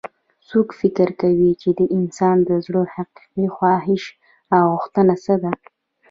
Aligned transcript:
څوک 0.49 0.67
فکر 0.79 1.09
کوي 1.21 1.51
چې 1.61 1.69
د 1.79 1.81
انسان 1.97 2.37
د 2.49 2.49
زړه 2.65 2.81
حقیقي 2.95 3.45
خواهش 3.55 4.03
او 4.55 4.63
غوښتنه 4.73 5.13
څه 5.23 5.33
ده 5.43 5.51